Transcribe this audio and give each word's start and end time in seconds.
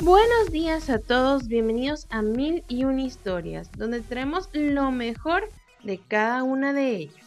Buenos 0.00 0.52
días 0.52 0.90
a 0.90 1.00
todos, 1.00 1.48
bienvenidos 1.48 2.06
a 2.10 2.22
Mil 2.22 2.62
y 2.68 2.84
una 2.84 3.02
historias, 3.02 3.68
donde 3.76 4.00
traemos 4.00 4.48
lo 4.52 4.92
mejor 4.92 5.50
de 5.82 5.98
cada 5.98 6.44
una 6.44 6.72
de 6.72 6.90
ellas. 6.90 7.26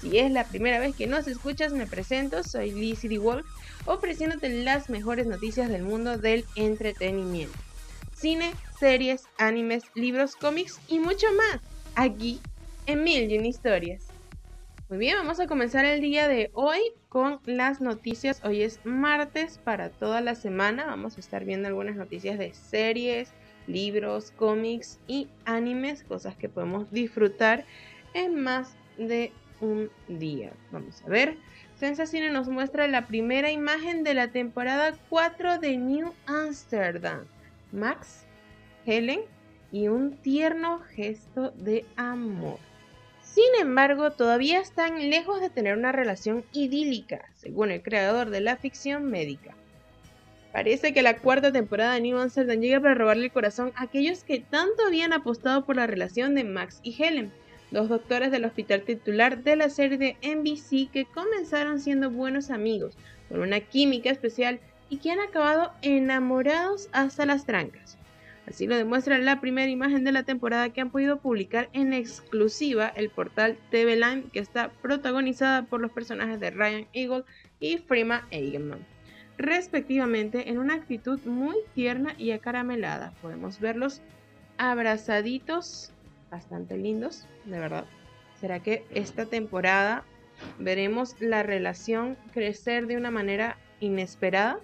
Si 0.00 0.18
es 0.18 0.32
la 0.32 0.42
primera 0.42 0.80
vez 0.80 0.96
que 0.96 1.06
nos 1.06 1.28
escuchas, 1.28 1.72
me 1.72 1.86
presento, 1.86 2.42
soy 2.42 2.72
Lizzie 2.72 3.18
Wolf, 3.18 3.46
ofreciéndote 3.86 4.48
las 4.64 4.90
mejores 4.90 5.28
noticias 5.28 5.68
del 5.68 5.84
mundo 5.84 6.18
del 6.18 6.44
entretenimiento. 6.56 7.56
Cine, 8.16 8.52
series, 8.80 9.22
animes, 9.38 9.84
libros, 9.94 10.34
cómics 10.34 10.80
y 10.88 10.98
mucho 10.98 11.28
más, 11.36 11.60
aquí 11.94 12.40
en 12.86 13.04
Mil 13.04 13.30
y 13.30 13.38
una 13.38 13.46
historias. 13.46 14.07
Muy 14.88 14.96
bien, 14.96 15.16
vamos 15.18 15.38
a 15.38 15.46
comenzar 15.46 15.84
el 15.84 16.00
día 16.00 16.28
de 16.28 16.50
hoy 16.54 16.78
con 17.10 17.40
las 17.44 17.82
noticias. 17.82 18.42
Hoy 18.42 18.62
es 18.62 18.80
martes 18.84 19.58
para 19.58 19.90
toda 19.90 20.22
la 20.22 20.34
semana. 20.34 20.86
Vamos 20.86 21.18
a 21.18 21.20
estar 21.20 21.44
viendo 21.44 21.68
algunas 21.68 21.94
noticias 21.94 22.38
de 22.38 22.54
series, 22.54 23.34
libros, 23.66 24.30
cómics 24.30 24.98
y 25.06 25.28
animes, 25.44 26.04
cosas 26.04 26.36
que 26.36 26.48
podemos 26.48 26.90
disfrutar 26.90 27.66
en 28.14 28.42
más 28.42 28.76
de 28.96 29.30
un 29.60 29.90
día. 30.08 30.54
Vamos 30.72 31.02
a 31.02 31.10
ver. 31.10 31.36
Sensacine 31.74 32.30
nos 32.30 32.48
muestra 32.48 32.88
la 32.88 33.06
primera 33.06 33.50
imagen 33.50 34.04
de 34.04 34.14
la 34.14 34.28
temporada 34.28 34.94
4 35.10 35.58
de 35.58 35.76
New 35.76 36.14
Amsterdam. 36.24 37.26
Max, 37.72 38.24
Helen 38.86 39.20
y 39.70 39.88
un 39.88 40.16
tierno 40.16 40.78
gesto 40.78 41.50
de 41.50 41.84
amor. 41.96 42.67
Sin 43.34 43.60
embargo, 43.60 44.10
todavía 44.10 44.58
están 44.60 45.10
lejos 45.10 45.40
de 45.40 45.50
tener 45.50 45.76
una 45.76 45.92
relación 45.92 46.44
idílica, 46.52 47.26
según 47.36 47.70
el 47.70 47.82
creador 47.82 48.30
de 48.30 48.40
la 48.40 48.56
ficción 48.56 49.10
médica. 49.10 49.54
Parece 50.52 50.94
que 50.94 51.02
la 51.02 51.18
cuarta 51.18 51.52
temporada 51.52 51.94
de 51.94 52.00
New 52.00 52.18
Amsterdam 52.18 52.58
llega 52.58 52.80
para 52.80 52.94
robarle 52.94 53.26
el 53.26 53.32
corazón 53.32 53.72
a 53.76 53.82
aquellos 53.82 54.24
que 54.24 54.40
tanto 54.40 54.82
habían 54.86 55.12
apostado 55.12 55.64
por 55.66 55.76
la 55.76 55.86
relación 55.86 56.34
de 56.34 56.44
Max 56.44 56.80
y 56.82 57.00
Helen, 57.00 57.30
dos 57.70 57.90
doctores 57.90 58.30
del 58.30 58.46
hospital 58.46 58.82
titular 58.82 59.42
de 59.42 59.56
la 59.56 59.68
serie 59.68 59.98
de 59.98 60.16
NBC 60.22 60.90
que 60.90 61.04
comenzaron 61.04 61.80
siendo 61.80 62.10
buenos 62.10 62.50
amigos, 62.50 62.96
con 63.28 63.40
una 63.40 63.60
química 63.60 64.10
especial 64.10 64.58
y 64.88 64.96
que 64.98 65.10
han 65.10 65.20
acabado 65.20 65.72
enamorados 65.82 66.88
hasta 66.92 67.26
las 67.26 67.44
trancas. 67.44 67.97
Así 68.48 68.66
lo 68.66 68.76
demuestra 68.76 69.18
la 69.18 69.42
primera 69.42 69.70
imagen 69.70 70.04
de 70.04 70.12
la 70.12 70.22
temporada 70.22 70.70
que 70.70 70.80
han 70.80 70.90
podido 70.90 71.18
publicar 71.18 71.68
en 71.74 71.92
exclusiva 71.92 72.88
el 72.88 73.10
portal 73.10 73.58
TV 73.70 73.96
Line 73.96 74.24
que 74.32 74.38
está 74.38 74.70
protagonizada 74.80 75.66
por 75.66 75.82
los 75.82 75.90
personajes 75.90 76.40
de 76.40 76.50
Ryan 76.50 76.86
Eagle 76.94 77.24
y 77.60 77.76
Frima 77.76 78.26
Eigenman, 78.30 78.86
respectivamente 79.36 80.48
en 80.48 80.56
una 80.56 80.74
actitud 80.74 81.20
muy 81.26 81.56
tierna 81.74 82.14
y 82.16 82.30
acaramelada. 82.30 83.12
Podemos 83.20 83.60
verlos 83.60 84.00
abrazaditos, 84.56 85.92
bastante 86.30 86.78
lindos, 86.78 87.26
de 87.44 87.58
verdad. 87.58 87.84
¿Será 88.40 88.60
que 88.60 88.82
esta 88.94 89.26
temporada 89.26 90.04
veremos 90.58 91.20
la 91.20 91.42
relación 91.42 92.16
crecer 92.32 92.86
de 92.86 92.96
una 92.96 93.10
manera 93.10 93.58
inesperada? 93.80 94.58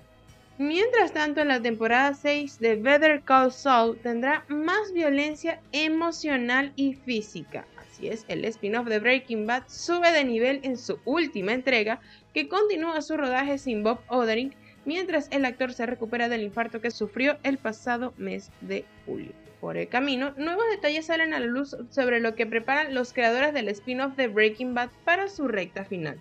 Mientras 0.59 1.13
tanto, 1.13 1.41
en 1.41 1.49
la 1.49 1.61
temporada 1.61 2.15
6 2.15 2.61
de 2.61 2.77
Better 2.77 3.23
Call 3.23 3.51
Saul 3.51 3.99
tendrá 3.99 4.45
más 4.47 4.93
violencia 4.93 5.61
emocional 5.73 6.73
y 6.77 6.95
física. 6.95 7.67
Así 7.77 8.07
es, 8.07 8.25
el 8.29 8.45
spin-off 8.45 8.87
de 8.87 9.01
Breaking 9.01 9.49
Bad 9.49 9.65
sube 9.67 10.13
de 10.13 10.25
nivel 10.25 10.61
en 10.63 10.77
su 10.77 11.01
última 11.05 11.53
entrega, 11.53 12.01
que 12.33 12.49
continúa 12.49 13.03
su 13.03 13.17
rodaje 13.17 13.59
sin 13.59 13.83
Bob 13.83 13.99
Odenkirk, 14.07 14.57
mientras 14.85 15.29
el 15.33 15.45
actor 15.45 15.73
se 15.73 15.87
recupera 15.87 16.29
del 16.29 16.45
infarto 16.45 16.81
que 16.81 16.93
sufrió 16.93 17.37
el 17.43 17.59
pasado 17.59 18.15
mes 18.17 18.53
de 18.61 18.85
julio. 19.07 19.33
Por 19.61 19.77
el 19.77 19.89
camino, 19.89 20.35
nuevos 20.37 20.67
detalles 20.71 21.07
salen 21.07 21.35
a 21.35 21.41
la 21.41 21.47
luz 21.47 21.77
sobre 21.91 22.21
lo 22.21 22.37
que 22.37 22.47
preparan 22.47 22.95
los 22.95 23.13
creadores 23.13 23.55
del 23.55 23.69
spin-off 23.71 24.15
de 24.15 24.29
Breaking 24.29 24.75
Bad 24.75 24.91
para 25.05 25.27
su 25.27 25.49
recta 25.49 25.85
final. 25.85 26.21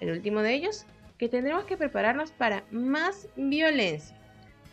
El 0.00 0.10
último 0.10 0.42
de 0.42 0.54
ellos 0.54 0.84
que 1.18 1.28
tendremos 1.28 1.64
que 1.64 1.76
prepararnos 1.76 2.30
para 2.30 2.64
más 2.70 3.28
violencia. 3.36 4.16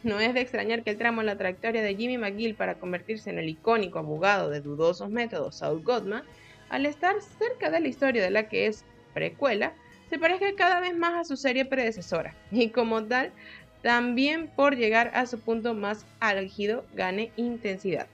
No 0.04 0.20
es 0.20 0.36
de 0.36 0.42
extrañar 0.42 0.84
que 0.84 0.92
el 0.92 0.98
tramo 0.98 1.22
en 1.22 1.28
la 1.28 1.38
trayectoria 1.38 1.82
de 1.82 1.96
Jimmy 1.96 2.20
McGill 2.20 2.54
para 2.54 2.76
convertirse 2.76 3.32
en 3.32 3.40
el 3.40 3.50
icónico 3.50 3.98
abogado 3.98 4.50
de 4.50 4.62
dudosos 4.62 5.10
métodos 5.10 5.56
Saul 5.56 5.84
Goodman, 5.84 6.24
al 6.70 6.86
estar 6.86 7.16
cerca 7.22 7.72
de 7.72 7.80
la 7.80 7.88
historia 7.88 8.22
de 8.22 8.30
la 8.30 8.48
que 8.48 8.68
es 8.68 8.86
precuela, 9.14 9.74
se 10.10 10.20
parezca 10.20 10.54
cada 10.56 10.80
vez 10.80 10.96
más 10.96 11.16
a 11.16 11.24
su 11.24 11.36
serie 11.36 11.66
predecesora 11.66 12.36
y 12.52 12.70
como 12.70 13.04
tal, 13.04 13.32
también 13.82 14.48
por 14.48 14.76
llegar 14.76 15.12
a 15.16 15.26
su 15.26 15.40
punto 15.40 15.74
más 15.74 16.06
álgido 16.20 16.86
gane 16.94 17.32
intensidad. 17.36 18.08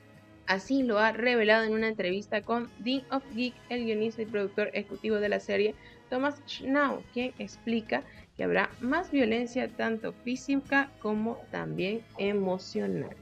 Así 0.47 0.84
lo 0.84 1.00
ha 1.00 1.12
revelado 1.12 1.66
en 1.66 1.74
una 1.74 1.88
entrevista 1.88 2.41
con 2.41 2.70
Dean 2.80 3.03
of 3.12 3.24
Geek, 3.34 3.53
el 3.70 3.86
guionista 3.86 4.22
y 4.22 4.25
productor 4.25 4.70
ejecutivo 4.74 5.18
de 5.18 5.30
la 5.30 5.40
serie, 5.40 5.75
Thomas 6.12 6.42
Schnau, 6.46 7.02
quien 7.14 7.34
explica 7.40 8.04
que 8.36 8.44
habrá 8.44 8.70
más 8.82 9.12
violencia 9.12 9.70
tanto 9.70 10.12
física 10.12 10.92
como 11.02 11.38
también 11.52 12.02
emocional. 12.18 13.16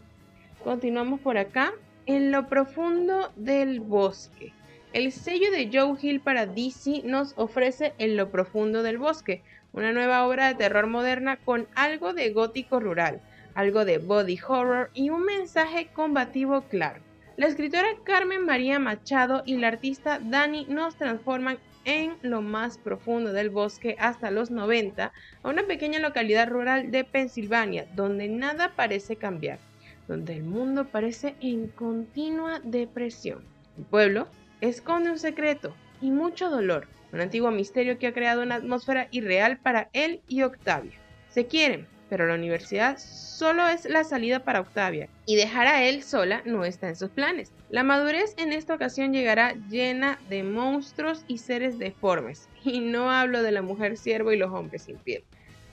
Continuamos 0.63 1.21
por 1.21 1.37
acá. 1.37 1.71
En 2.07 2.31
lo 2.31 2.47
profundo 2.47 3.31
del 3.35 3.79
bosque. 3.79 4.51
El 4.91 5.11
sello 5.11 5.51
de 5.51 5.69
Joe 5.71 5.95
Hill 6.01 6.19
para 6.19 6.47
DC 6.47 7.03
nos 7.05 7.33
ofrece 7.37 7.93
En 7.99 8.17
lo 8.17 8.31
profundo 8.31 8.81
del 8.81 8.97
bosque, 8.97 9.43
una 9.71 9.91
nueva 9.91 10.25
obra 10.25 10.47
de 10.47 10.55
terror 10.55 10.87
moderna 10.87 11.37
con 11.37 11.67
algo 11.75 12.13
de 12.13 12.31
gótico 12.31 12.79
rural, 12.79 13.21
algo 13.53 13.85
de 13.85 13.99
body 13.99 14.39
horror 14.47 14.89
y 14.95 15.11
un 15.11 15.25
mensaje 15.25 15.89
combativo 15.93 16.61
claro. 16.63 17.01
La 17.37 17.45
escritora 17.45 17.89
Carmen 18.03 18.45
María 18.45 18.79
Machado 18.79 19.43
y 19.45 19.57
la 19.57 19.67
artista 19.67 20.19
Dani 20.19 20.65
nos 20.67 20.95
transforman 20.95 21.59
en 21.85 22.17
lo 22.21 22.41
más 22.41 22.77
profundo 22.77 23.33
del 23.33 23.49
bosque 23.49 23.95
hasta 23.99 24.31
los 24.31 24.51
90 24.51 25.11
a 25.43 25.49
una 25.49 25.63
pequeña 25.63 25.99
localidad 25.99 26.49
rural 26.49 26.91
de 26.91 27.03
Pensilvania 27.03 27.87
donde 27.95 28.27
nada 28.27 28.73
parece 28.75 29.15
cambiar, 29.15 29.59
donde 30.07 30.35
el 30.35 30.43
mundo 30.43 30.85
parece 30.85 31.35
en 31.41 31.67
continua 31.67 32.59
depresión. 32.63 33.43
El 33.77 33.85
pueblo 33.85 34.27
esconde 34.61 35.11
un 35.11 35.19
secreto 35.19 35.75
y 36.01 36.11
mucho 36.11 36.49
dolor, 36.49 36.87
un 37.11 37.21
antiguo 37.21 37.51
misterio 37.51 37.97
que 37.97 38.07
ha 38.07 38.13
creado 38.13 38.43
una 38.43 38.55
atmósfera 38.55 39.07
irreal 39.11 39.57
para 39.57 39.89
él 39.93 40.21
y 40.27 40.43
Octavia. 40.43 40.93
Se 41.29 41.47
quieren, 41.47 41.87
pero 42.09 42.27
la 42.27 42.35
universidad 42.35 42.97
solo 42.97 43.67
es 43.67 43.85
la 43.85 44.03
salida 44.03 44.43
para 44.43 44.61
Octavia 44.61 45.07
y 45.25 45.35
dejar 45.35 45.67
a 45.67 45.83
él 45.83 46.03
sola 46.03 46.41
no 46.45 46.65
está 46.65 46.89
en 46.89 46.95
sus 46.95 47.09
planes. 47.09 47.51
La 47.69 47.83
madurez 47.83 48.33
en 48.37 48.51
esta 48.51 48.75
ocasión 48.75 49.13
llegará 49.13 49.53
llena 49.69 50.19
de 50.29 50.43
monstruos 50.43 51.23
y 51.27 51.37
seres 51.37 51.79
deformes, 51.79 52.49
y 52.63 52.79
no 52.79 53.11
hablo 53.11 53.43
de 53.43 53.51
la 53.51 53.61
mujer 53.61 53.97
siervo 53.97 54.31
y 54.31 54.37
los 54.37 54.51
hombres 54.51 54.83
sin 54.83 54.97
piel. 54.97 55.23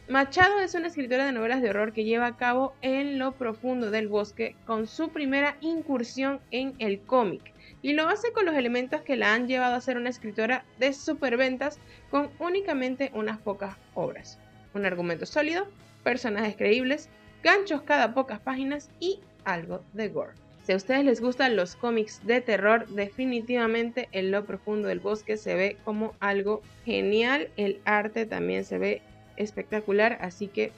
Machado 0.09 0.61
es 0.61 0.75
una 0.75 0.87
escritora 0.87 1.27
de 1.27 1.33
novelas 1.33 1.61
de 1.61 1.71
horror 1.71 1.93
que 1.93 2.05
lleva 2.05 2.27
a 2.27 2.37
cabo 2.37 2.75
en 2.81 3.19
lo 3.19 3.33
profundo 3.33 3.91
del 3.91 4.07
bosque 4.07 4.55
con 4.65 4.87
su 4.87 5.09
primera 5.09 5.57
incursión 5.61 6.39
en 6.53 6.75
el 6.79 7.01
cómic 7.01 7.53
y 7.83 7.93
lo 7.93 8.09
hace 8.09 8.31
con 8.33 8.47
los 8.47 8.55
elementos 8.55 9.01
que 9.01 9.17
la 9.17 9.35
han 9.35 9.49
llevado 9.49 9.75
a 9.75 9.81
ser 9.81 9.97
una 9.97 10.11
escritora 10.11 10.65
de 10.79 10.93
superventas 10.93 11.81
con 12.09 12.31
únicamente 12.39 13.11
unas 13.15 13.39
pocas 13.39 13.77
obras. 13.95 14.39
Un 14.75 14.87
argumento 14.87 15.27
sólido, 15.27 15.67
personajes 16.07 16.55
creíbles, 16.55 17.09
ganchos 17.43 17.83
cada 17.83 18.15
pocas 18.15 18.39
páginas 18.39 18.91
y 19.01 19.19
algo 19.45 19.83
de 19.93 20.09
gore. 20.09 20.35
Si 20.63 20.71
a 20.71 20.77
ustedes 20.77 21.05
les 21.05 21.21
gustan 21.21 21.57
los 21.57 21.75
cómics 21.75 22.25
de 22.25 22.41
terror, 22.41 22.87
definitivamente 22.87 24.09
en 24.13 24.31
lo 24.31 24.45
profundo 24.45 24.87
del 24.87 25.01
bosque 25.01 25.37
se 25.37 25.57
ve 25.57 25.77
como 25.85 26.15
algo 26.21 26.63
genial. 26.85 27.49
El 27.57 27.81
arte 27.85 28.25
también 28.25 28.65
se 28.65 28.79
ve 28.79 29.03
espectacular, 29.37 30.19
así 30.21 30.47
que 30.47 30.71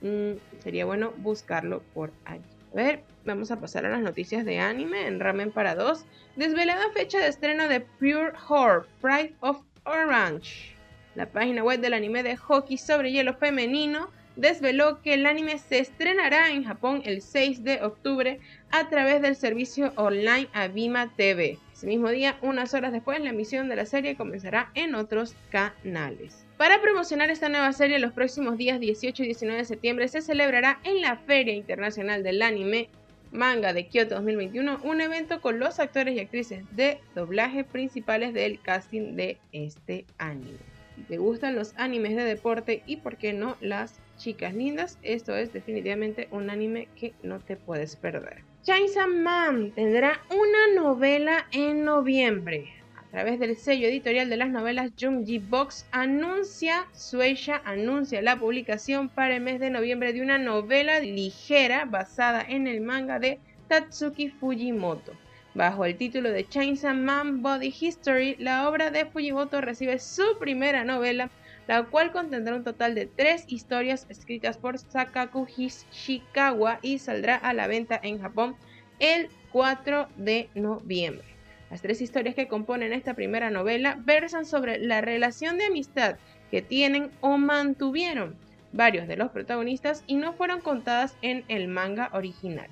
mm, 0.00 0.62
sería 0.62 0.86
bueno 0.86 1.12
buscarlo 1.18 1.82
por 1.92 2.10
allí. 2.24 2.40
A 2.72 2.74
ver, 2.74 3.02
vamos 3.26 3.50
a 3.50 3.60
pasar 3.60 3.84
a 3.84 3.90
las 3.90 4.00
noticias 4.00 4.46
de 4.46 4.58
anime 4.58 5.06
en 5.06 5.20
Ramen 5.20 5.50
para 5.50 5.74
2. 5.74 6.06
Desvelada 6.36 6.90
fecha 6.94 7.18
de 7.18 7.28
estreno 7.28 7.68
de 7.68 7.80
Pure 7.80 8.32
Horror, 8.48 8.88
Pride 9.02 9.34
of 9.40 9.60
Orange. 9.84 10.74
La 11.14 11.26
página 11.26 11.62
web 11.62 11.78
del 11.80 11.92
anime 11.92 12.22
de 12.22 12.38
hockey 12.38 12.78
sobre 12.78 13.12
hielo 13.12 13.34
femenino 13.34 14.08
desveló 14.36 15.02
que 15.02 15.14
el 15.14 15.26
anime 15.26 15.58
se 15.58 15.78
estrenará 15.78 16.50
en 16.50 16.64
Japón 16.64 17.02
el 17.04 17.22
6 17.22 17.64
de 17.64 17.82
octubre 17.82 18.40
a 18.70 18.88
través 18.88 19.22
del 19.22 19.36
servicio 19.36 19.92
online 19.96 20.48
Abima 20.52 21.12
TV. 21.14 21.58
Ese 21.72 21.86
mismo 21.86 22.10
día, 22.10 22.38
unas 22.42 22.74
horas 22.74 22.92
después, 22.92 23.20
la 23.20 23.30
emisión 23.30 23.68
de 23.68 23.76
la 23.76 23.86
serie 23.86 24.16
comenzará 24.16 24.70
en 24.74 24.94
otros 24.94 25.34
canales. 25.50 26.46
Para 26.56 26.80
promocionar 26.80 27.30
esta 27.30 27.48
nueva 27.48 27.72
serie, 27.72 27.98
los 27.98 28.12
próximos 28.12 28.56
días 28.56 28.78
18 28.78 29.22
y 29.22 29.26
19 29.26 29.58
de 29.58 29.64
septiembre 29.64 30.08
se 30.08 30.22
celebrará 30.22 30.78
en 30.84 31.00
la 31.00 31.16
Feria 31.16 31.54
Internacional 31.54 32.22
del 32.22 32.40
Anime 32.40 32.88
Manga 33.32 33.72
de 33.72 33.86
Kyoto 33.86 34.16
2021 34.16 34.80
un 34.84 35.00
evento 35.00 35.40
con 35.40 35.58
los 35.58 35.80
actores 35.80 36.14
y 36.14 36.20
actrices 36.20 36.64
de 36.76 37.00
doblaje 37.14 37.64
principales 37.64 38.34
del 38.34 38.60
casting 38.60 39.16
de 39.16 39.38
este 39.52 40.04
anime. 40.18 40.58
Si 40.94 41.02
te 41.02 41.16
gustan 41.16 41.54
los 41.54 41.72
animes 41.78 42.14
de 42.14 42.24
deporte 42.24 42.82
y 42.86 42.98
por 42.98 43.16
qué 43.16 43.32
no 43.32 43.56
las 43.62 43.98
chicas 44.22 44.54
lindas, 44.54 44.98
esto 45.02 45.34
es 45.34 45.52
definitivamente 45.52 46.28
un 46.30 46.48
anime 46.48 46.88
que 46.94 47.12
no 47.24 47.40
te 47.40 47.56
puedes 47.56 47.96
perder. 47.96 48.44
Chainsaw 48.62 49.08
Man 49.08 49.72
tendrá 49.72 50.20
una 50.30 50.80
novela 50.80 51.46
en 51.50 51.84
noviembre. 51.84 52.72
A 52.96 53.04
través 53.10 53.40
del 53.40 53.56
sello 53.56 53.88
editorial 53.88 54.30
de 54.30 54.36
las 54.36 54.48
novelas 54.48 54.92
Jumji 54.98 55.38
Box 55.38 55.86
anuncia, 55.90 56.86
Sueya 56.92 57.60
anuncia 57.64 58.22
la 58.22 58.38
publicación 58.38 59.08
para 59.08 59.34
el 59.34 59.42
mes 59.42 59.58
de 59.58 59.70
noviembre 59.70 60.12
de 60.12 60.22
una 60.22 60.38
novela 60.38 61.00
ligera 61.00 61.84
basada 61.84 62.42
en 62.48 62.68
el 62.68 62.80
manga 62.80 63.18
de 63.18 63.40
Tatsuki 63.66 64.30
Fujimoto. 64.30 65.12
Bajo 65.54 65.84
el 65.84 65.96
título 65.96 66.30
de 66.30 66.48
Chainsaw 66.48 66.94
Man 66.94 67.42
Body 67.42 67.74
History, 67.78 68.36
la 68.38 68.68
obra 68.68 68.92
de 68.92 69.04
Fujimoto 69.04 69.60
recibe 69.60 69.98
su 69.98 70.38
primera 70.38 70.84
novela 70.84 71.28
la 71.66 71.84
cual 71.84 72.12
contendrá 72.12 72.54
un 72.54 72.64
total 72.64 72.94
de 72.94 73.06
tres 73.06 73.44
historias 73.48 74.06
escritas 74.08 74.58
por 74.58 74.78
Sakaku 74.78 75.46
Hishikawa 75.46 76.78
y 76.82 76.98
saldrá 76.98 77.36
a 77.36 77.52
la 77.52 77.66
venta 77.66 77.98
en 78.02 78.20
Japón 78.20 78.56
el 78.98 79.28
4 79.52 80.08
de 80.16 80.48
noviembre. 80.54 81.26
Las 81.70 81.80
tres 81.80 82.00
historias 82.00 82.34
que 82.34 82.48
componen 82.48 82.92
esta 82.92 83.14
primera 83.14 83.50
novela 83.50 83.98
versan 84.04 84.44
sobre 84.44 84.78
la 84.78 85.00
relación 85.00 85.56
de 85.56 85.66
amistad 85.66 86.16
que 86.50 86.62
tienen 86.62 87.10
o 87.20 87.38
mantuvieron 87.38 88.36
varios 88.72 89.08
de 89.08 89.16
los 89.16 89.30
protagonistas 89.30 90.04
y 90.06 90.16
no 90.16 90.32
fueron 90.34 90.60
contadas 90.60 91.16
en 91.22 91.44
el 91.48 91.68
manga 91.68 92.10
original. 92.12 92.68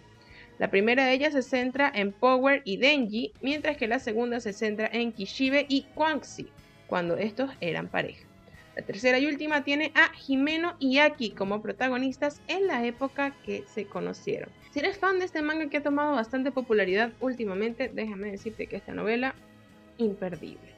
La 0.58 0.70
primera 0.70 1.06
de 1.06 1.14
ellas 1.14 1.32
se 1.32 1.43
centra 1.43 1.90
en 1.94 2.12
Power 2.12 2.60
y 2.66 2.76
Denji, 2.76 3.32
mientras 3.40 3.78
que 3.78 3.88
la 3.88 3.98
segunda 3.98 4.40
se 4.40 4.52
centra 4.52 4.90
en 4.93 5.12
Kishibe 5.12 5.64
y 5.69 5.86
Quangxi, 5.94 6.48
cuando 6.86 7.16
estos 7.16 7.50
eran 7.62 7.88
pareja. 7.88 8.30
La 8.81 8.87
tercera 8.87 9.19
y 9.19 9.27
última 9.27 9.62
tiene 9.62 9.93
a 9.94 10.09
Jimeno 10.15 10.75
y 10.79 11.00
Aki 11.00 11.32
como 11.32 11.61
protagonistas 11.61 12.41
en 12.49 12.67
la 12.67 12.82
época 12.87 13.35
que 13.44 13.62
se 13.67 13.85
conocieron. 13.85 14.49
Si 14.71 14.79
eres 14.79 14.97
fan 14.97 15.19
de 15.19 15.27
este 15.27 15.43
manga 15.43 15.69
que 15.69 15.77
ha 15.77 15.82
tomado 15.82 16.15
bastante 16.15 16.50
popularidad 16.50 17.12
últimamente, 17.21 17.91
déjame 17.93 18.31
decirte 18.31 18.69
que 18.69 18.77
esta 18.77 18.94
novela, 18.94 19.35
imperdible. 19.99 20.73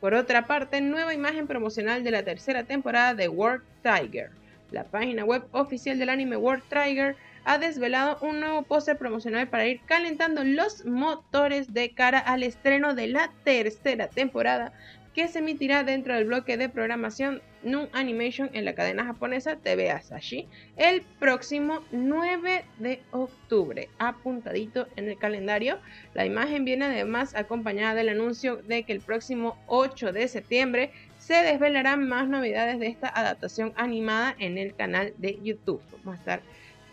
Por 0.00 0.14
otra 0.14 0.48
parte, 0.48 0.80
nueva 0.80 1.14
imagen 1.14 1.46
promocional 1.46 2.02
de 2.02 2.10
la 2.10 2.24
tercera 2.24 2.64
temporada 2.64 3.14
de 3.14 3.28
World 3.28 3.62
Tiger. 3.84 4.30
La 4.72 4.82
página 4.82 5.24
web 5.24 5.44
oficial 5.52 6.00
del 6.00 6.08
anime 6.08 6.36
World 6.36 6.64
Tiger 6.68 7.14
ha 7.44 7.58
desvelado 7.58 8.18
un 8.22 8.40
nuevo 8.40 8.62
póster 8.62 8.98
promocional 8.98 9.46
para 9.46 9.68
ir 9.68 9.80
calentando 9.86 10.42
los 10.42 10.84
motores 10.84 11.72
de 11.72 11.94
cara 11.94 12.18
al 12.18 12.42
estreno 12.42 12.96
de 12.96 13.06
la 13.06 13.30
tercera 13.44 14.08
temporada 14.08 14.72
que 15.16 15.28
se 15.28 15.38
emitirá 15.38 15.82
dentro 15.82 16.14
del 16.14 16.26
bloque 16.26 16.58
de 16.58 16.68
programación 16.68 17.40
Noon 17.62 17.88
Animation 17.94 18.50
en 18.52 18.66
la 18.66 18.74
cadena 18.74 19.06
japonesa 19.06 19.56
TV 19.56 19.90
Asahi 19.90 20.46
el 20.76 21.00
próximo 21.18 21.82
9 21.90 22.66
de 22.80 23.00
octubre. 23.12 23.88
Apuntadito 23.98 24.86
en 24.96 25.08
el 25.08 25.16
calendario, 25.16 25.78
la 26.12 26.26
imagen 26.26 26.66
viene 26.66 26.84
además 26.84 27.34
acompañada 27.34 27.94
del 27.94 28.10
anuncio 28.10 28.56
de 28.56 28.82
que 28.82 28.92
el 28.92 29.00
próximo 29.00 29.56
8 29.68 30.12
de 30.12 30.28
septiembre 30.28 30.90
se 31.18 31.36
desvelarán 31.36 32.06
más 32.06 32.28
novedades 32.28 32.78
de 32.78 32.88
esta 32.88 33.08
adaptación 33.08 33.72
animada 33.76 34.36
en 34.38 34.58
el 34.58 34.74
canal 34.74 35.14
de 35.16 35.40
YouTube. 35.42 35.80
Vamos 35.92 36.16
a 36.16 36.18
estar 36.18 36.42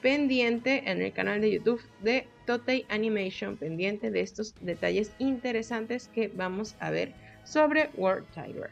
pendiente 0.01 0.89
en 0.89 1.01
el 1.01 1.11
canal 1.11 1.41
de 1.41 1.51
YouTube 1.51 1.81
de 2.01 2.25
Totei 2.45 2.85
Animation, 2.87 3.57
pendiente 3.57 4.11
de 4.11 4.21
estos 4.21 4.55
detalles 4.61 5.11
interesantes 5.19 6.07
que 6.07 6.29
vamos 6.29 6.77
a 6.79 6.89
ver 6.89 7.22
sobre 7.43 7.89
World 7.95 8.25
Tiger. 8.33 8.69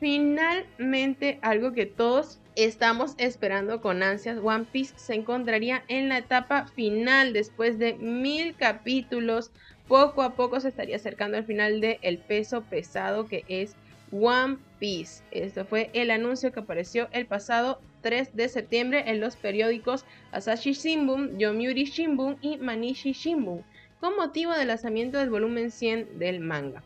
Finalmente, 0.00 1.38
algo 1.42 1.72
que 1.72 1.84
todos 1.84 2.40
estamos 2.56 3.14
esperando 3.18 3.80
con 3.80 4.02
ansias, 4.02 4.38
One 4.42 4.64
Piece 4.70 4.94
se 4.96 5.14
encontraría 5.14 5.84
en 5.88 6.08
la 6.08 6.18
etapa 6.18 6.66
final 6.66 7.32
después 7.32 7.78
de 7.78 7.94
mil 7.94 8.54
capítulos. 8.56 9.50
Poco 9.88 10.22
a 10.22 10.34
poco 10.34 10.60
se 10.60 10.68
estaría 10.68 10.96
acercando 10.96 11.36
al 11.36 11.44
final 11.44 11.80
de 11.80 11.98
El 12.02 12.18
peso 12.18 12.62
pesado 12.62 13.26
que 13.26 13.44
es 13.48 13.76
One 14.10 14.58
Piece. 14.78 15.22
Esto 15.30 15.64
fue 15.64 15.90
el 15.92 16.10
anuncio 16.10 16.52
que 16.52 16.60
apareció 16.60 17.08
el 17.12 17.26
pasado 17.26 17.80
3 18.02 18.34
de 18.34 18.48
septiembre 18.48 19.04
en 19.06 19.20
los 19.20 19.36
periódicos 19.36 20.04
Asahi 20.32 20.72
Shimbun, 20.72 21.38
Yomiuri 21.38 21.84
Shimbun 21.84 22.38
y 22.40 22.56
Manishi 22.56 23.12
Shimbun, 23.12 23.64
con 24.00 24.16
motivo 24.16 24.52
del 24.52 24.68
lanzamiento 24.68 25.18
del 25.18 25.28
volumen 25.30 25.70
100 25.70 26.18
del 26.18 26.40
manga. 26.40 26.82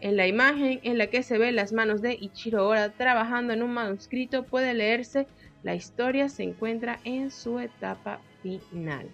En 0.00 0.16
la 0.16 0.26
imagen 0.26 0.80
en 0.82 0.96
la 0.96 1.08
que 1.08 1.22
se 1.22 1.36
ven 1.36 1.56
las 1.56 1.72
manos 1.72 2.00
de 2.00 2.16
Ichiro 2.18 2.66
Oda 2.66 2.90
trabajando 2.90 3.52
en 3.52 3.62
un 3.62 3.74
manuscrito 3.74 4.44
puede 4.44 4.72
leerse 4.72 5.26
la 5.62 5.74
historia 5.74 6.28
se 6.30 6.42
encuentra 6.42 7.00
en 7.04 7.30
su 7.30 7.58
etapa 7.58 8.20
final. 8.42 9.06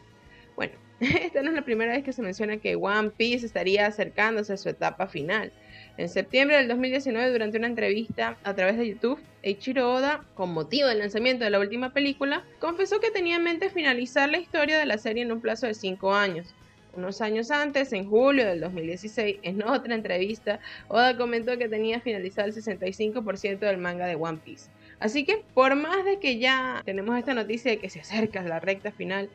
Bueno, 0.55 0.75
esta 1.01 1.43
no 1.43 1.51
es 1.51 1.57
la 1.57 1.63
primera 1.63 1.93
vez 1.93 2.05
que 2.05 2.13
se 2.13 2.23
menciona 2.23 2.59
que 2.59 2.77
One 2.77 3.11
Piece 3.11 3.45
estaría 3.45 3.87
acercándose 3.87 4.53
a 4.53 4.57
su 4.57 4.69
etapa 4.69 5.09
final. 5.09 5.53
En 5.97 6.09
septiembre 6.09 6.57
del 6.57 6.69
2019, 6.69 7.33
durante 7.33 7.59
una 7.59 7.67
entrevista 7.67 8.37
a 8.45 8.55
través 8.55 8.77
de 8.77 8.89
YouTube, 8.89 9.19
Ichiro 9.43 9.93
Oda, 9.93 10.25
con 10.35 10.53
motivo 10.53 10.87
del 10.87 10.99
lanzamiento 10.99 11.45
de 11.45 11.51
la 11.51 11.59
última 11.59 11.93
película, 11.93 12.45
confesó 12.61 13.01
que 13.01 13.11
tenía 13.11 13.37
en 13.37 13.45
mente 13.45 13.71
finalizar 13.71 14.29
la 14.29 14.39
historia 14.39 14.79
de 14.79 14.87
la 14.87 14.99
serie 14.99 15.23
en 15.23 15.33
un 15.33 15.41
plazo 15.41 15.67
de 15.67 15.75
5 15.75 16.15
años. 16.15 16.55
Unos 16.97 17.21
años 17.21 17.51
antes, 17.51 17.93
en 17.93 18.09
julio 18.09 18.47
del 18.47 18.61
2016, 18.61 19.41
en 19.43 19.63
otra 19.63 19.95
entrevista, 19.95 20.61
Oda 20.89 21.17
comentó 21.17 21.59
que 21.59 21.69
tenía 21.69 22.01
finalizado 22.01 22.49
el 22.49 22.55
65% 22.55 23.59
del 23.59 23.77
manga 23.77 24.07
de 24.07 24.15
One 24.15 24.39
Piece. 24.43 24.71
Así 24.99 25.25
que, 25.25 25.45
por 25.53 25.77
más 25.77 26.07
de 26.07 26.19
que 26.19 26.39
ya 26.39 26.83
tenemos 26.87 27.19
esta 27.19 27.35
noticia 27.35 27.71
de 27.71 27.79
que 27.79 27.91
se 27.91 28.01
acerca 28.01 28.43
la 28.43 28.61
recta 28.61 28.93
final, 28.93 29.29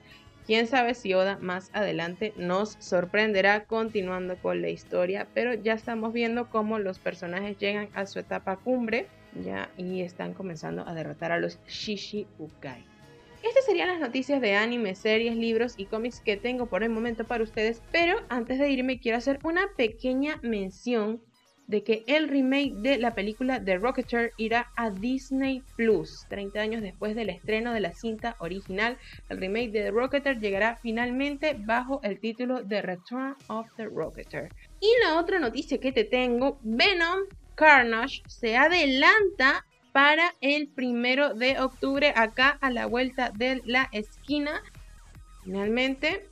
quién 0.47 0.65
sabe 0.65 0.95
si 0.95 1.13
Oda 1.13 1.37
más 1.39 1.69
adelante 1.73 2.33
nos 2.35 2.77
sorprenderá 2.79 3.65
continuando 3.65 4.37
con 4.37 4.63
la 4.63 4.69
historia, 4.69 5.27
pero 5.35 5.53
ya 5.53 5.73
estamos 5.73 6.13
viendo 6.13 6.49
cómo 6.49 6.79
los 6.79 6.97
personajes 6.97 7.59
llegan 7.59 7.89
a 7.93 8.07
su 8.07 8.17
etapa 8.17 8.57
cumbre 8.57 9.07
ya 9.35 9.69
y 9.77 10.01
están 10.01 10.33
comenzando 10.33 10.87
a 10.87 10.95
derrotar 10.95 11.31
a 11.31 11.39
los 11.39 11.59
Shishi 11.67 12.25
Ukai. 12.39 12.83
Serían 13.65 13.89
las 13.89 13.99
noticias 13.99 14.41
de 14.41 14.55
anime, 14.55 14.95
series, 14.95 15.35
libros 15.35 15.75
y 15.77 15.85
cómics 15.85 16.19
que 16.19 16.35
tengo 16.35 16.65
por 16.65 16.83
el 16.83 16.89
momento 16.89 17.25
para 17.25 17.43
ustedes, 17.43 17.83
pero 17.91 18.17
antes 18.27 18.57
de 18.57 18.69
irme 18.71 18.99
quiero 18.99 19.19
hacer 19.19 19.39
una 19.43 19.67
pequeña 19.77 20.39
mención 20.41 21.21
de 21.67 21.83
que 21.83 22.03
el 22.07 22.27
remake 22.27 22.73
de 22.77 22.97
la 22.97 23.13
película 23.13 23.63
The 23.63 23.77
Rocketer 23.77 24.33
irá 24.37 24.71
a 24.75 24.89
Disney 24.89 25.61
Plus. 25.77 26.25
30 26.27 26.59
años 26.59 26.81
después 26.81 27.15
del 27.15 27.29
estreno 27.29 27.71
de 27.71 27.81
la 27.81 27.93
cinta 27.93 28.35
original, 28.39 28.97
el 29.29 29.37
remake 29.37 29.71
de 29.71 29.83
The 29.83 29.91
Rocketer 29.91 30.39
llegará 30.39 30.75
finalmente 30.75 31.55
bajo 31.57 32.01
el 32.03 32.19
título 32.19 32.65
The 32.67 32.81
Return 32.81 33.35
of 33.47 33.67
the 33.77 33.85
Rocketer. 33.85 34.49
Y 34.79 34.89
la 35.03 35.19
otra 35.19 35.39
noticia 35.39 35.77
que 35.79 35.91
te 35.91 36.03
tengo, 36.03 36.59
Venom 36.63 37.19
Carnage 37.55 38.23
se 38.27 38.57
adelanta 38.57 39.63
para 39.91 40.33
el 40.41 40.67
primero 40.67 41.33
de 41.33 41.59
octubre 41.59 42.13
acá 42.15 42.57
a 42.61 42.71
la 42.71 42.85
vuelta 42.85 43.31
de 43.31 43.61
la 43.65 43.89
esquina. 43.91 44.61
Finalmente, 45.43 46.25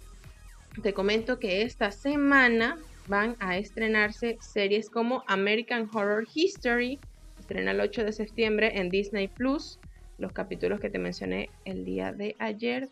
te 0.82 0.94
comento 0.94 1.40
que 1.40 1.64
esta 1.64 1.92
semana 1.92 2.78
van 3.08 3.36
a 3.40 3.58
estrenarse 3.58 4.38
series 4.40 4.90
como 4.90 5.24
American 5.28 5.90
Horror 5.92 6.28
History, 6.34 7.00
estrena 7.40 7.72
el 7.72 7.82
8 7.82 8.04
de 8.06 8.14
septiembre 8.14 8.80
en 8.80 8.90
Disney 8.90 9.28
Plus, 9.28 9.80
los 10.20 10.32
capítulos 10.32 10.80
que 10.80 10.90
te 10.90 11.00
mencioné 11.00 11.50
el 11.66 11.86
día 11.86 12.14
de 12.14 12.36
ayer. 12.40 12.88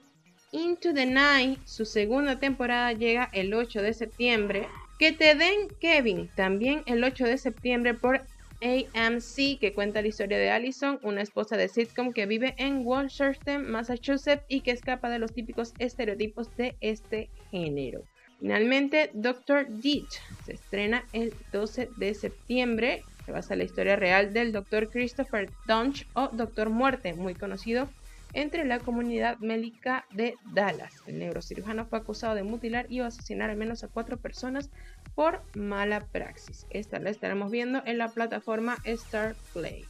Into 0.51 0.93
the 0.93 1.05
Night, 1.05 1.59
su 1.65 1.85
segunda 1.85 2.39
temporada 2.39 2.93
llega 2.93 3.29
el 3.33 3.53
8 3.53 3.81
de 3.81 3.93
septiembre. 3.93 4.67
Que 4.97 5.11
te 5.11 5.35
den 5.35 5.67
Kevin, 5.79 6.29
también 6.35 6.81
el 6.87 7.03
8 7.03 7.25
de 7.25 7.37
septiembre 7.37 7.93
por 7.93 8.25
AMC, 8.61 9.59
que 9.59 9.73
cuenta 9.73 10.01
la 10.01 10.07
historia 10.07 10.37
de 10.37 10.49
Allison, 10.49 10.99
una 11.03 11.21
esposa 11.21 11.57
de 11.57 11.67
sitcom 11.67 12.13
que 12.13 12.25
vive 12.25 12.55
en 12.57 12.85
Worcester, 12.85 13.59
Massachusetts 13.59 14.45
y 14.47 14.61
que 14.61 14.71
escapa 14.71 15.09
de 15.09 15.19
los 15.19 15.33
típicos 15.33 15.73
estereotipos 15.77 16.55
de 16.55 16.77
este 16.81 17.29
género. 17.51 18.03
Finalmente, 18.39 19.11
Doctor 19.13 19.67
Ditch 19.81 20.19
se 20.45 20.53
estrena 20.53 21.05
el 21.11 21.33
12 21.51 21.89
de 21.97 22.13
septiembre. 22.13 23.03
Se 23.25 23.31
basa 23.31 23.53
en 23.53 23.59
la 23.59 23.65
historia 23.65 23.95
real 23.95 24.33
del 24.33 24.51
Dr. 24.51 24.89
Christopher 24.89 25.49
Dunch 25.65 26.07
o 26.13 26.29
Doctor 26.31 26.69
Muerte, 26.69 27.13
muy 27.13 27.35
conocido 27.35 27.89
entre 28.33 28.65
la 28.65 28.79
comunidad 28.79 29.39
médica 29.39 30.05
de 30.11 30.35
Dallas. 30.53 30.93
El 31.07 31.19
neurocirujano 31.19 31.85
fue 31.87 31.99
acusado 31.99 32.35
de 32.35 32.43
mutilar 32.43 32.85
y 32.89 32.99
asesinar 32.99 33.49
al 33.49 33.57
menos 33.57 33.83
a 33.83 33.87
cuatro 33.87 34.17
personas 34.17 34.69
por 35.17 35.41
mala 35.55 36.05
praxis. 36.11 36.67
Esta 36.69 36.99
la 36.99 37.09
estaremos 37.09 37.49
viendo 37.49 37.81
en 37.87 37.97
la 37.97 38.09
plataforma 38.09 38.77
Star 38.83 39.33
Play. 39.51 39.83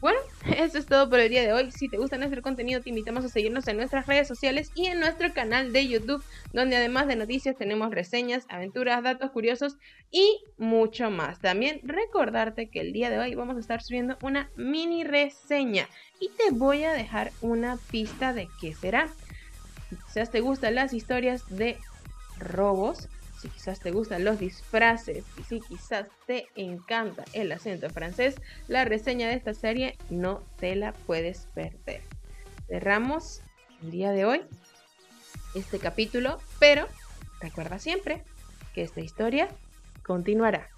Bueno, 0.00 0.18
Eso 0.56 0.78
es 0.78 0.86
todo 0.86 1.10
por 1.10 1.20
el 1.20 1.28
día 1.28 1.42
de 1.42 1.52
hoy. 1.52 1.70
Si 1.70 1.90
te 1.90 1.98
gusta 1.98 2.16
nuestro 2.16 2.40
contenido, 2.40 2.80
te 2.80 2.88
invitamos 2.88 3.26
a 3.26 3.28
seguirnos 3.28 3.68
en 3.68 3.76
nuestras 3.76 4.06
redes 4.06 4.26
sociales 4.26 4.72
y 4.74 4.86
en 4.86 5.00
nuestro 5.00 5.34
canal 5.34 5.70
de 5.74 5.86
YouTube, 5.86 6.24
donde 6.54 6.76
además 6.76 7.08
de 7.08 7.16
noticias 7.16 7.58
tenemos 7.58 7.90
reseñas, 7.90 8.46
aventuras, 8.48 9.02
datos 9.02 9.32
curiosos 9.32 9.76
y 10.10 10.40
mucho 10.56 11.10
más. 11.10 11.40
También 11.40 11.80
recordarte 11.82 12.70
que 12.70 12.80
el 12.80 12.94
día 12.94 13.10
de 13.10 13.18
hoy 13.18 13.34
vamos 13.34 13.58
a 13.58 13.60
estar 13.60 13.82
subiendo 13.82 14.16
una 14.22 14.48
mini 14.56 15.04
reseña 15.04 15.86
y 16.20 16.30
te 16.30 16.52
voy 16.52 16.84
a 16.84 16.94
dejar 16.94 17.32
una 17.42 17.76
pista 17.90 18.32
de 18.32 18.48
qué 18.62 18.72
será. 18.72 19.10
Quizás 20.06 20.30
te 20.30 20.40
gustan 20.40 20.74
las 20.74 20.94
historias 20.94 21.44
de 21.50 21.76
robos, 22.38 23.10
si 23.38 23.48
quizás 23.48 23.80
te 23.80 23.90
gustan 23.90 24.24
los 24.24 24.38
disfraces 24.38 25.24
y 25.38 25.42
si 25.44 25.60
quizás 25.60 26.08
te 26.26 26.48
encanta 26.56 27.24
el 27.32 27.52
acento 27.52 27.88
francés, 27.90 28.34
la 28.66 28.84
reseña 28.84 29.28
de 29.28 29.34
esta 29.34 29.54
serie 29.54 29.96
no 30.10 30.42
te 30.58 30.74
la 30.74 30.92
puedes 30.92 31.46
perder. 31.54 32.02
Cerramos 32.66 33.42
el 33.82 33.90
día 33.92 34.10
de 34.12 34.24
hoy 34.24 34.42
este 35.54 35.78
capítulo, 35.78 36.38
pero 36.58 36.86
recuerda 37.40 37.78
siempre 37.78 38.24
que 38.74 38.82
esta 38.82 39.00
historia 39.00 39.48
continuará. 40.02 40.68